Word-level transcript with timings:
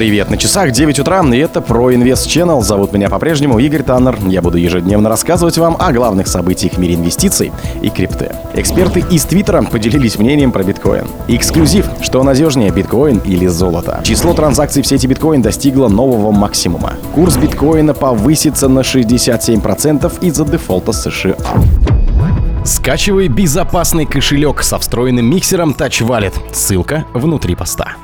Привет, 0.00 0.30
на 0.30 0.38
часах 0.38 0.70
9 0.70 0.98
утра, 1.00 1.22
и 1.30 1.36
это 1.36 1.60
про 1.60 1.94
Инвест 1.94 2.26
Channel. 2.26 2.62
Зовут 2.62 2.94
меня 2.94 3.10
по-прежнему 3.10 3.58
Игорь 3.58 3.82
Таннер. 3.82 4.16
Я 4.28 4.40
буду 4.40 4.56
ежедневно 4.56 5.10
рассказывать 5.10 5.58
вам 5.58 5.76
о 5.78 5.92
главных 5.92 6.26
событиях 6.26 6.72
в 6.72 6.78
мире 6.78 6.94
инвестиций 6.94 7.52
и 7.82 7.90
крипты. 7.90 8.34
Эксперты 8.54 9.04
из 9.10 9.24
Твиттера 9.26 9.60
поделились 9.60 10.18
мнением 10.18 10.52
про 10.52 10.62
биткоин. 10.62 11.04
Эксклюзив, 11.28 11.86
что 12.00 12.22
надежнее, 12.22 12.70
биткоин 12.70 13.18
или 13.26 13.46
золото. 13.46 14.00
Число 14.02 14.32
транзакций 14.32 14.82
в 14.82 14.86
сети 14.86 15.06
биткоин 15.06 15.42
достигло 15.42 15.88
нового 15.88 16.30
максимума. 16.30 16.94
Курс 17.14 17.36
биткоина 17.36 17.92
повысится 17.92 18.68
на 18.68 18.80
67% 18.80 20.10
из-за 20.22 20.44
дефолта 20.46 20.92
США. 20.92 21.36
Скачивай 22.64 23.28
безопасный 23.28 24.06
кошелек 24.06 24.62
со 24.62 24.78
встроенным 24.78 25.26
миксером 25.26 25.72
Touch 25.78 26.00
Wallet. 26.00 26.32
Ссылка 26.54 27.04
внутри 27.12 27.54
поста. 27.54 27.96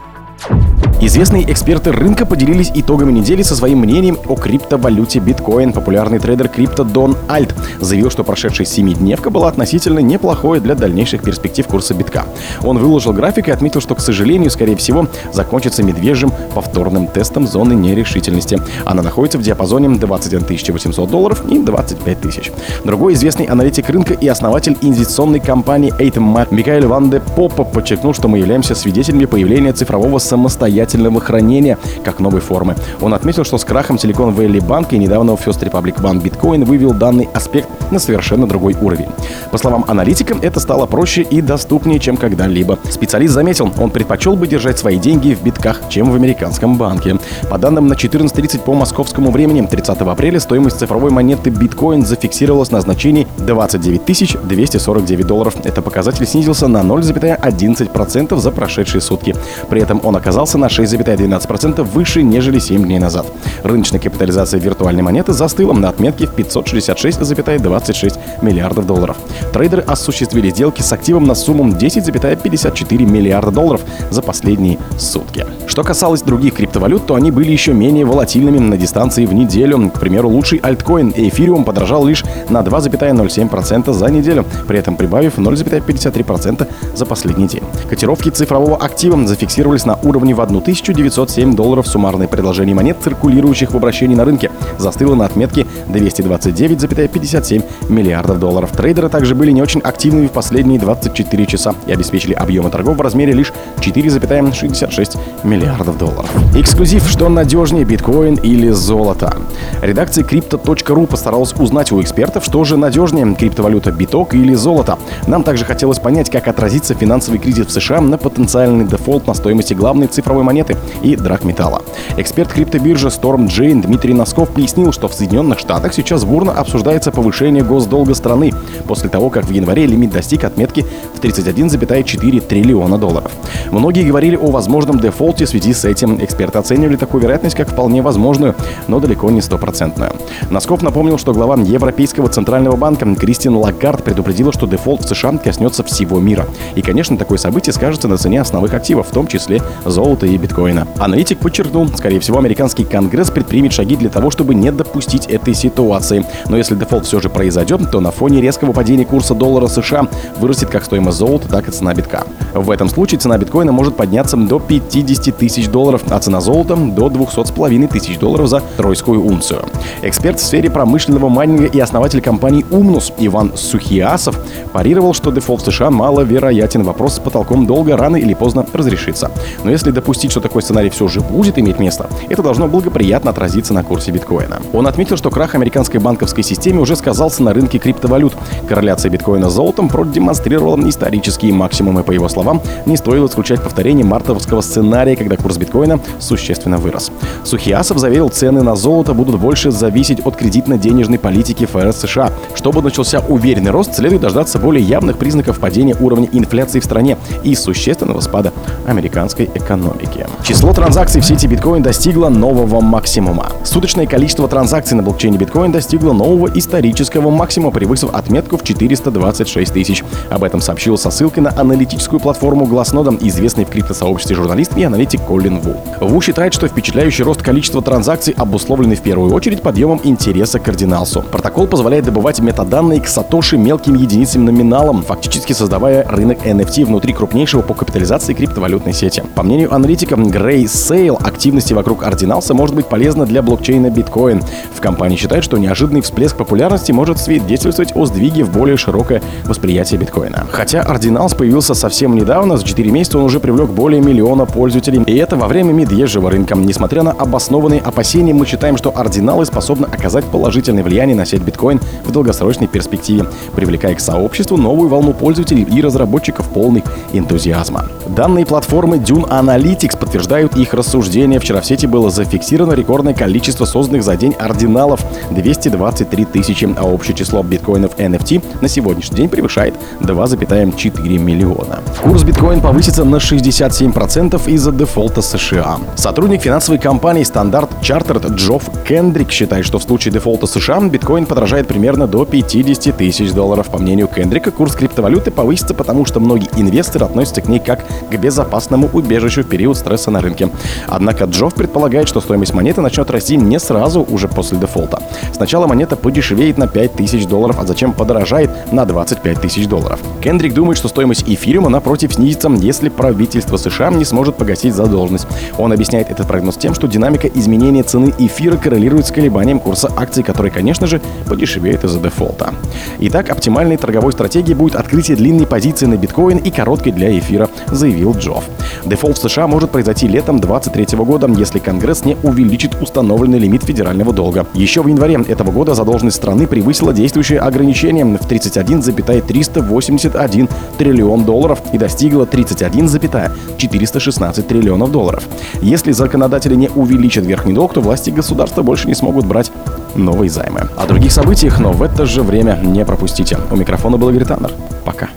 Известные 0.98 1.50
эксперты 1.52 1.92
рынка 1.92 2.24
поделились 2.24 2.70
итогами 2.72 3.12
недели 3.12 3.42
со 3.42 3.54
своим 3.54 3.80
мнением 3.80 4.18
о 4.28 4.34
криптовалюте 4.34 5.18
биткоин. 5.18 5.74
Популярный 5.74 6.18
трейдер 6.18 6.48
крипто 6.48 6.84
Дон 6.84 7.16
Альт 7.28 7.54
заявил, 7.80 8.10
что 8.10 8.24
прошедшая 8.24 8.66
семидневка 8.66 9.28
была 9.28 9.48
относительно 9.48 9.98
неплохой 9.98 10.58
для 10.60 10.74
дальнейших 10.74 11.22
перспектив 11.22 11.66
курса 11.66 11.92
битка. 11.92 12.24
Он 12.62 12.78
выложил 12.78 13.12
график 13.12 13.48
и 13.48 13.50
отметил, 13.50 13.82
что, 13.82 13.94
к 13.94 14.00
сожалению, 14.00 14.50
скорее 14.50 14.76
всего, 14.76 15.06
закончится 15.32 15.82
медвежьим 15.82 16.32
повторным 16.54 17.08
тестом 17.08 17.46
зоны 17.46 17.74
нерешительности. 17.74 18.58
Она 18.84 19.02
находится 19.02 19.38
в 19.38 19.42
диапазоне 19.42 19.90
21 19.90 20.46
800 20.72 21.10
долларов 21.10 21.44
и 21.50 21.58
25 21.58 22.20
тысяч. 22.20 22.50
Другой 22.84 23.12
известный 23.14 23.44
аналитик 23.44 23.90
рынка 23.90 24.14
и 24.14 24.26
основатель 24.28 24.76
инвестиционной 24.80 25.40
компании 25.40 25.92
Atom 25.98 26.46
Микаэль 26.50 26.86
Ван 26.86 27.10
де 27.10 27.20
Попа 27.20 27.64
подчеркнул, 27.64 28.14
что 28.14 28.28
мы 28.28 28.38
являемся 28.38 28.74
свидетелями 28.74 29.26
появления 29.26 29.72
цифрового 29.72 30.18
самостоятельного 30.18 30.75
самостоятельного 30.76 31.20
хранения 31.20 31.78
как 32.04 32.20
новой 32.20 32.40
формы. 32.40 32.76
Он 33.00 33.14
отметил, 33.14 33.44
что 33.44 33.58
с 33.58 33.64
крахом 33.64 33.96
Silicon 33.96 34.34
Valley 34.34 34.60
Bank 34.60 34.88
и 34.90 34.98
недавно 34.98 35.32
First 35.32 35.62
Republic 35.62 36.00
Bank 36.00 36.22
Bitcoin 36.22 36.64
вывел 36.64 36.92
данный 36.92 37.28
аспект 37.34 37.68
на 37.90 37.98
совершенно 37.98 38.46
другой 38.46 38.74
уровень. 38.80 39.08
По 39.50 39.58
словам 39.58 39.84
аналитика, 39.88 40.36
это 40.42 40.60
стало 40.60 40.86
проще 40.86 41.22
и 41.22 41.40
доступнее, 41.40 41.98
чем 41.98 42.16
когда-либо. 42.16 42.78
Специалист 42.90 43.34
заметил, 43.34 43.70
он 43.78 43.90
предпочел 43.90 44.36
бы 44.36 44.46
держать 44.46 44.78
свои 44.78 44.98
деньги 44.98 45.34
в 45.34 45.42
битках, 45.42 45.80
чем 45.88 46.10
в 46.10 46.14
американском 46.14 46.76
банке. 46.76 47.16
По 47.50 47.58
данным 47.58 47.88
на 47.88 47.94
14.30 47.94 48.60
по 48.60 48.74
московскому 48.74 49.30
времени 49.30 49.66
30 49.66 50.00
апреля 50.00 50.40
стоимость 50.40 50.78
цифровой 50.78 51.10
монеты 51.10 51.50
биткоин 51.50 52.04
зафиксировалась 52.04 52.70
на 52.70 52.80
значении 52.80 53.26
29 53.38 54.46
249 54.46 55.26
долларов. 55.26 55.54
Это 55.64 55.82
показатель 55.82 56.26
снизился 56.26 56.68
на 56.68 56.78
0,11% 56.78 58.36
за 58.38 58.50
прошедшие 58.50 59.00
сутки. 59.00 59.34
При 59.68 59.80
этом 59.80 60.00
он 60.04 60.16
оказался 60.16 60.55
на 60.56 60.66
6,12% 60.66 61.82
выше, 61.82 62.22
нежели 62.22 62.58
7 62.58 62.84
дней 62.84 62.98
назад. 62.98 63.26
Рыночная 63.62 64.00
капитализация 64.00 64.60
виртуальной 64.60 65.02
монеты 65.02 65.32
застыла 65.32 65.72
на 65.72 65.88
отметке 65.88 66.26
в 66.26 66.34
566,26 66.34 68.18
миллиардов 68.42 68.86
долларов. 68.86 69.16
Трейдеры 69.52 69.82
осуществили 69.82 70.50
сделки 70.50 70.82
с 70.82 70.92
активом 70.92 71.24
на 71.24 71.34
сумму 71.34 71.64
10,54 71.64 73.04
миллиарда 73.04 73.50
долларов 73.50 73.82
за 74.10 74.22
последние 74.22 74.78
сутки. 74.98 75.46
Что 75.66 75.82
касалось 75.82 76.22
других 76.22 76.54
криптовалют, 76.54 77.06
то 77.06 77.14
они 77.14 77.30
были 77.30 77.50
еще 77.50 77.72
менее 77.72 78.04
волатильными 78.04 78.58
на 78.58 78.76
дистанции 78.76 79.26
в 79.26 79.34
неделю. 79.34 79.90
К 79.90 80.00
примеру, 80.00 80.28
лучший 80.28 80.58
альткоин 80.58 81.12
эфириум 81.16 81.64
подорожал 81.64 82.06
лишь 82.06 82.24
на 82.48 82.60
2,07% 82.60 83.92
за 83.92 84.10
неделю, 84.10 84.44
при 84.66 84.78
этом 84.78 84.96
прибавив 84.96 85.38
0,53% 85.38 86.66
за 86.94 87.06
последний 87.06 87.48
день. 87.48 87.62
Котировки 87.88 88.28
цифрового 88.30 88.76
актива 88.76 89.16
зафиксировались 89.26 89.84
на 89.84 89.96
уровне 90.02 90.34
в 90.34 90.40
1 90.40 90.45
1907 90.46 91.54
долларов 91.54 91.86
суммарное 91.86 92.28
предложение 92.28 92.74
монет, 92.74 92.98
циркулирующих 93.02 93.72
в 93.72 93.76
обращении 93.76 94.14
на 94.14 94.24
рынке, 94.24 94.50
застыло 94.78 95.14
на 95.14 95.24
отметке 95.24 95.66
229,57 95.88 97.64
миллиардов 97.88 98.38
долларов. 98.38 98.70
Трейдеры 98.72 99.08
также 99.08 99.34
были 99.34 99.50
не 99.50 99.62
очень 99.62 99.80
активными 99.80 100.26
в 100.26 100.32
последние 100.32 100.78
24 100.78 101.46
часа 101.46 101.74
и 101.86 101.92
обеспечили 101.92 102.32
объемы 102.32 102.70
торгов 102.70 102.96
в 102.96 103.00
размере 103.00 103.32
лишь 103.32 103.52
4,66 103.78 105.18
миллиардов 105.44 105.98
долларов. 105.98 106.30
Эксклюзив, 106.54 107.08
что 107.08 107.28
надежнее, 107.28 107.84
биткоин 107.84 108.34
или 108.34 108.70
золото. 108.70 109.36
Редакция 109.82 110.24
Crypto.ru 110.24 111.06
постаралась 111.06 111.52
узнать 111.54 111.92
у 111.92 112.00
экспертов, 112.00 112.44
что 112.44 112.64
же 112.64 112.76
надежнее, 112.76 113.34
криптовалюта 113.34 113.92
биток 113.92 114.34
или 114.34 114.54
золото. 114.54 114.98
Нам 115.26 115.42
также 115.42 115.64
хотелось 115.64 115.98
понять, 115.98 116.30
как 116.30 116.48
отразится 116.48 116.94
финансовый 116.94 117.38
кризис 117.38 117.66
в 117.66 117.70
США 117.70 118.00
на 118.00 118.18
потенциальный 118.18 118.84
дефолт 118.84 119.26
на 119.26 119.34
стоимости 119.34 119.74
главной 119.74 120.06
цифровой 120.06 120.35
монеты 120.42 120.56
монеты 120.56 120.76
и 121.02 121.16
драгметалла. 121.16 121.82
Эксперт 122.16 122.52
криптобиржи 122.52 123.08
Storm 123.08 123.46
Jane 123.46 123.82
Дмитрий 123.82 124.14
Носков 124.14 124.50
пояснил, 124.50 124.92
что 124.92 125.08
в 125.08 125.14
Соединенных 125.14 125.58
Штатах 125.58 125.94
сейчас 125.94 126.24
бурно 126.24 126.52
обсуждается 126.52 127.12
повышение 127.12 127.62
госдолга 127.62 128.14
страны 128.14 128.52
после 128.86 129.08
того, 129.08 129.30
как 129.30 129.44
в 129.44 129.50
январе 129.50 129.86
лимит 129.86 130.12
достиг 130.12 130.44
отметки 130.44 130.84
в 131.14 131.20
31,4 131.20 132.40
триллиона 132.40 132.98
долларов. 132.98 133.30
Многие 133.70 134.04
говорили 134.04 134.36
о 134.36 134.50
возможном 134.50 134.98
дефолте 134.98 135.44
в 135.44 135.48
связи 135.48 135.72
с 135.72 135.84
этим. 135.84 136.22
Эксперты 136.24 136.58
оценивали 136.58 136.96
такую 136.96 137.22
вероятность 137.22 137.56
как 137.56 137.68
вполне 137.68 138.02
возможную, 138.02 138.54
но 138.88 139.00
далеко 139.00 139.30
не 139.30 139.40
стопроцентную. 139.40 140.12
Носков 140.50 140.82
напомнил, 140.82 141.18
что 141.18 141.32
глава 141.32 141.56
Европейского 141.56 142.28
центрального 142.28 142.76
банка 142.76 143.06
Кристин 143.14 143.56
Лагард 143.56 144.04
предупредила, 144.04 144.52
что 144.52 144.66
дефолт 144.66 145.02
в 145.04 145.08
США 145.08 145.38
коснется 145.38 145.82
всего 145.84 146.18
мира. 146.20 146.46
И, 146.74 146.82
конечно, 146.82 147.16
такое 147.16 147.38
событие 147.38 147.72
скажется 147.72 148.08
на 148.08 148.16
цене 148.16 148.40
основных 148.40 148.72
активов, 148.74 149.08
в 149.08 149.10
том 149.10 149.26
числе 149.26 149.60
золота 149.84 150.25
и 150.28 150.38
биткоина. 150.38 150.86
Аналитик 150.98 151.38
подчеркнул, 151.38 151.88
скорее 151.88 152.20
всего, 152.20 152.38
американский 152.38 152.84
конгресс 152.84 153.30
предпримет 153.30 153.72
шаги 153.72 153.96
для 153.96 154.08
того, 154.08 154.30
чтобы 154.30 154.54
не 154.54 154.72
допустить 154.72 155.26
этой 155.26 155.54
ситуации. 155.54 156.24
Но 156.48 156.56
если 156.56 156.74
дефолт 156.74 157.06
все 157.06 157.20
же 157.20 157.28
произойдет, 157.28 157.90
то 157.90 158.00
на 158.00 158.10
фоне 158.10 158.40
резкого 158.40 158.72
падения 158.72 159.04
курса 159.04 159.34
доллара 159.34 159.68
США 159.68 160.08
вырастет 160.38 160.70
как 160.70 160.84
стоимость 160.84 161.18
золота, 161.18 161.48
так 161.48 161.68
и 161.68 161.70
цена 161.70 161.94
битка. 161.94 162.24
В 162.54 162.70
этом 162.70 162.88
случае 162.88 163.18
цена 163.18 163.38
биткоина 163.38 163.72
может 163.72 163.96
подняться 163.96 164.36
до 164.36 164.58
50 164.58 165.36
тысяч 165.36 165.68
долларов, 165.68 166.02
а 166.10 166.18
цена 166.18 166.40
золота 166.40 166.76
до 166.76 167.08
200,5 167.08 167.88
тысяч 167.88 168.18
долларов 168.18 168.48
за 168.48 168.60
тройскую 168.76 169.24
унцию. 169.24 169.64
Эксперт 170.02 170.38
в 170.38 170.42
сфере 170.42 170.70
промышленного 170.70 171.28
майнинга 171.28 171.66
и 171.66 171.78
основатель 171.78 172.20
компании 172.20 172.64
Умнус 172.70 173.12
Иван 173.18 173.52
Сухиасов 173.56 174.38
парировал, 174.72 175.14
что 175.14 175.30
дефолт 175.30 175.62
США 175.62 175.90
маловероятен. 175.90 176.82
Вопрос 176.82 177.16
с 177.16 177.18
потолком 177.18 177.66
долго 177.66 177.96
рано 177.96 178.16
или 178.16 178.34
поздно 178.34 178.66
разрешится. 178.72 179.30
Но 179.64 179.70
если 179.70 179.90
допустить, 179.90 180.15
что 180.30 180.40
такой 180.40 180.62
сценарий 180.62 180.90
все 180.90 181.08
же 181.08 181.20
будет 181.20 181.58
иметь 181.58 181.78
место, 181.78 182.08
это 182.28 182.42
должно 182.42 182.66
благоприятно 182.68 183.30
отразиться 183.30 183.74
на 183.74 183.84
курсе 183.84 184.10
биткоина. 184.10 184.60
Он 184.72 184.86
отметил, 184.86 185.16
что 185.16 185.30
крах 185.30 185.54
американской 185.54 186.00
банковской 186.00 186.42
системы 186.42 186.80
уже 186.80 186.96
сказался 186.96 187.42
на 187.42 187.52
рынке 187.52 187.78
криптовалют. 187.78 188.34
Корреляция 188.68 189.10
биткоина 189.10 189.50
с 189.50 189.52
золотом 189.52 189.88
продемонстрировала 189.88 190.76
исторические 190.88 191.52
максимумы. 191.52 192.02
По 192.02 192.12
его 192.12 192.28
словам, 192.28 192.62
не 192.86 192.96
стоило 192.96 193.26
исключать 193.26 193.62
повторение 193.62 194.04
мартовского 194.04 194.60
сценария, 194.60 195.16
когда 195.16 195.36
курс 195.36 195.56
биткоина 195.56 196.00
существенно 196.18 196.78
вырос. 196.78 197.10
Сухиасов 197.44 197.98
заверил, 197.98 198.28
цены 198.28 198.62
на 198.62 198.76
золото 198.76 199.14
будут 199.14 199.38
больше 199.40 199.70
зависеть 199.70 200.24
от 200.24 200.36
кредитно-денежной 200.36 201.18
политики 201.18 201.66
ФРС 201.66 201.96
США. 201.96 202.32
Чтобы 202.54 202.82
начался 202.82 203.20
уверенный 203.20 203.70
рост, 203.70 203.94
следует 203.94 204.22
дождаться 204.22 204.58
более 204.58 204.84
явных 204.84 205.18
признаков 205.18 205.58
падения 205.58 205.96
уровня 205.98 206.28
инфляции 206.32 206.80
в 206.80 206.84
стране 206.84 207.18
и 207.42 207.54
существенного 207.54 208.20
спада 208.20 208.52
американской 208.86 209.50
экономики. 209.54 210.05
Число 210.42 210.72
транзакций 210.72 211.20
в 211.20 211.24
сети 211.24 211.46
биткоин 211.46 211.82
достигло 211.82 212.28
нового 212.28 212.80
максимума. 212.80 213.48
Суточное 213.64 214.06
количество 214.06 214.48
транзакций 214.48 214.96
на 214.96 215.02
блокчейне 215.02 215.38
биткоин 215.38 215.72
достигло 215.72 216.12
нового 216.12 216.48
исторического 216.54 217.30
максимума, 217.30 217.72
превысив 217.72 218.14
отметку 218.14 218.56
в 218.56 218.64
426 218.64 219.72
тысяч. 219.72 220.04
Об 220.30 220.44
этом 220.44 220.60
сообщил 220.60 220.96
со 220.96 221.10
ссылкой 221.10 221.42
на 221.42 221.52
аналитическую 221.58 222.20
платформу 222.20 222.66
Glassnode 222.66 223.18
известный 223.20 223.64
в 223.64 223.70
криптосообществе 223.70 224.36
журналист 224.36 224.76
и 224.76 224.84
аналитик 224.84 225.20
Колин 225.26 225.60
Ву. 225.60 225.76
Ву 226.00 226.20
считает, 226.20 226.54
что 226.54 226.68
впечатляющий 226.68 227.24
рост 227.24 227.42
количества 227.42 227.82
транзакций 227.82 228.34
обусловленный 228.36 228.96
в 228.96 229.02
первую 229.02 229.32
очередь 229.32 229.62
подъемом 229.62 230.00
интереса 230.04 230.58
к 230.58 230.64
кардиналсу. 230.64 231.22
Протокол 231.22 231.66
позволяет 231.66 232.04
добывать 232.04 232.40
метаданные 232.40 233.00
к 233.00 233.08
сатоши 233.08 233.56
мелким 233.56 233.94
единицам 233.94 234.44
номиналом, 234.44 235.02
фактически 235.02 235.52
создавая 235.52 236.06
рынок 236.08 236.46
NFT 236.46 236.84
внутри 236.84 237.12
крупнейшего 237.12 237.62
по 237.62 237.74
капитализации 237.74 238.34
криптовалютной 238.34 238.92
сети. 238.92 239.22
По 239.34 239.42
мнению 239.42 239.72
аналитика, 239.96 240.14
Gray 240.16 240.64
Sale 240.64 241.16
активности 241.22 241.72
вокруг 241.72 242.02
Ordinals 242.02 242.52
может 242.52 242.74
быть 242.76 242.86
полезна 242.86 243.24
для 243.24 243.40
блокчейна 243.40 243.90
биткоин. 243.90 244.42
В 244.74 244.80
компании 244.80 245.16
считают, 245.16 245.44
что 245.44 245.56
неожиданный 245.56 246.02
всплеск 246.02 246.36
популярности 246.36 246.92
может 246.92 247.18
свидетельствовать 247.18 247.96
о 247.96 248.04
сдвиге 248.04 248.44
в 248.44 248.52
более 248.52 248.76
широкое 248.76 249.22
восприятие 249.44 249.98
биткоина. 249.98 250.46
Хотя 250.50 250.80
Ordinals 250.82 251.34
появился 251.34 251.74
совсем 251.74 252.14
недавно, 252.14 252.58
за 252.58 252.64
4 252.64 252.90
месяца 252.90 253.18
он 253.18 253.24
уже 253.24 253.40
привлек 253.40 253.70
более 253.70 254.02
миллиона 254.02 254.44
пользователей 254.44 255.02
И 255.06 255.16
это 255.16 255.36
во 255.36 255.46
время 255.46 255.72
медвежьего 255.72 256.30
рынка. 256.30 256.54
Несмотря 256.56 257.02
на 257.02 257.12
обоснованные 257.12 257.80
опасения, 257.80 258.34
мы 258.34 258.44
считаем, 258.46 258.76
что 258.76 258.92
ординалы 258.94 259.46
способны 259.46 259.86
оказать 259.86 260.24
положительное 260.26 260.82
влияние 260.82 261.16
на 261.16 261.24
сеть 261.24 261.42
биткоин 261.42 261.80
в 262.04 262.12
долгосрочной 262.12 262.66
перспективе, 262.66 263.26
привлекая 263.54 263.94
к 263.94 264.00
сообществу 264.00 264.56
новую 264.56 264.88
волну 264.88 265.14
пользователей 265.14 265.62
и 265.62 265.80
разработчиков 265.80 266.48
полных 266.48 266.84
энтузиазма. 267.12 267.86
Данные 268.08 268.46
платформы 268.46 268.96
Dune 268.96 269.28
Analytics 269.28 269.85
подтверждают 269.94 270.56
их 270.56 270.74
рассуждения. 270.74 271.38
Вчера 271.38 271.60
в 271.60 271.66
сети 271.66 271.86
было 271.86 272.10
зафиксировано 272.10 272.74
рекордное 272.74 273.14
количество 273.14 273.64
созданных 273.64 274.02
за 274.02 274.16
день 274.16 274.32
ординалов— 274.32 275.04
223 275.30 276.24
тысячи, 276.24 276.68
а 276.76 276.84
общее 276.84 277.14
число 277.14 277.42
биткоинов 277.42 277.96
NFT 277.96 278.42
на 278.60 278.68
сегодняшний 278.68 279.16
день 279.16 279.28
превышает 279.28 279.74
2,4 280.00 281.18
миллиона. 281.18 281.80
Курс 282.02 282.22
биткоин 282.22 282.60
повысится 282.60 283.04
на 283.04 283.16
67% 283.16 284.48
из-за 284.48 284.72
дефолта 284.72 285.22
США. 285.22 285.78
Сотрудник 285.96 286.42
финансовой 286.42 286.78
компании 286.78 287.24
Standard 287.24 287.70
Chartered 287.82 288.34
Джофф 288.34 288.64
Кендрик 288.86 289.30
считает, 289.30 289.66
что 289.66 289.78
в 289.78 289.82
случае 289.82 290.12
дефолта 290.12 290.46
США 290.46 290.80
биткоин 290.80 291.26
подорожает 291.26 291.66
примерно 291.68 292.06
до 292.06 292.24
50 292.24 292.96
тысяч 292.96 293.32
долларов. 293.32 293.68
По 293.68 293.78
мнению 293.78 294.08
Кендрика, 294.08 294.50
курс 294.50 294.74
криптовалюты 294.74 295.30
повысится, 295.30 295.74
потому 295.74 296.06
что 296.06 296.20
многие 296.20 296.48
инвесторы 296.56 297.04
относятся 297.04 297.40
к 297.40 297.48
ней 297.48 297.58
как 297.58 297.84
к 298.10 298.14
безопасному 298.16 298.88
убежищу 298.92 299.42
в 299.42 299.46
период 299.46 299.65
стресса 299.74 300.10
на 300.10 300.20
рынке. 300.20 300.48
Однако 300.86 301.24
Джофф 301.24 301.54
предполагает, 301.54 302.08
что 302.08 302.20
стоимость 302.20 302.54
монеты 302.54 302.80
начнет 302.80 303.10
расти 303.10 303.36
не 303.36 303.58
сразу 303.58 304.02
уже 304.08 304.28
после 304.28 304.58
дефолта. 304.58 305.02
Сначала 305.32 305.66
монета 305.66 305.96
подешевеет 305.96 306.58
на 306.58 306.66
5 306.66 306.94
тысяч 306.94 307.26
долларов, 307.26 307.58
а 307.58 307.66
затем 307.66 307.92
подорожает 307.92 308.72
на 308.72 308.84
25 308.84 309.40
тысяч 309.40 309.68
долларов. 309.68 310.00
Кендрик 310.22 310.54
думает, 310.54 310.78
что 310.78 310.88
стоимость 310.88 311.24
эфириума 311.26 311.68
напротив 311.68 312.14
снизится, 312.14 312.48
если 312.50 312.88
правительство 312.88 313.56
США 313.56 313.90
не 313.90 314.04
сможет 314.04 314.36
погасить 314.36 314.74
задолженность. 314.74 315.26
Он 315.58 315.72
объясняет 315.72 316.10
этот 316.10 316.26
прогноз 316.26 316.56
тем, 316.56 316.74
что 316.74 316.86
динамика 316.86 317.28
изменения 317.28 317.82
цены 317.82 318.12
эфира 318.18 318.56
коррелирует 318.56 319.06
с 319.06 319.10
колебанием 319.10 319.58
курса 319.58 319.90
акций, 319.96 320.22
который, 320.22 320.50
конечно 320.50 320.86
же, 320.86 321.00
подешевеет 321.28 321.84
из-за 321.84 321.98
дефолта. 321.98 322.54
Итак, 323.00 323.30
оптимальной 323.30 323.76
торговой 323.76 324.12
стратегией 324.12 324.54
будет 324.54 324.76
открытие 324.76 325.16
длинной 325.16 325.46
позиции 325.46 325.86
на 325.86 325.96
биткоин 325.96 326.38
и 326.38 326.50
короткой 326.50 326.92
для 326.92 327.18
эфира, 327.18 327.48
заявил 327.68 328.14
Джофф. 328.16 328.44
Дефолт 328.84 329.18
в 329.18 329.28
США 329.28 329.46
может 329.46 329.55
произойти 329.64 330.06
летом 330.06 330.38
2023 330.38 330.98
года, 330.98 331.26
если 331.28 331.58
Конгресс 331.58 332.04
не 332.04 332.14
увеличит 332.22 332.76
установленный 332.82 333.38
лимит 333.38 333.64
федерального 333.64 334.12
долга. 334.12 334.46
Еще 334.52 334.82
в 334.82 334.88
январе 334.88 335.18
этого 335.26 335.50
года 335.50 335.74
задолженность 335.74 336.18
страны 336.18 336.46
превысила 336.46 336.92
действующее 336.92 337.40
ограничение 337.40 338.04
в 338.04 338.26
31,381 338.26 340.48
триллион 340.76 341.24
долларов 341.24 341.60
и 341.72 341.78
достигла 341.78 342.26
31,416 342.26 344.46
триллионов 344.46 344.92
долларов. 344.92 345.24
Если 345.62 345.92
законодатели 345.92 346.54
не 346.54 346.68
увеличат 346.68 347.24
верхний 347.24 347.54
долг, 347.54 347.72
то 347.72 347.80
власти 347.80 348.10
государства 348.10 348.60
больше 348.62 348.88
не 348.88 348.94
смогут 348.94 349.24
брать 349.24 349.50
новые 349.94 350.28
займы. 350.28 350.68
О 350.76 350.86
других 350.86 351.12
событиях, 351.12 351.60
но 351.60 351.72
в 351.72 351.82
это 351.82 352.04
же 352.04 352.22
время 352.22 352.60
не 352.62 352.84
пропустите. 352.84 353.38
У 353.50 353.56
микрофона 353.56 353.96
был 353.96 354.10
Игорь 354.10 354.26
Таннер. 354.26 354.52
Пока. 354.84 355.08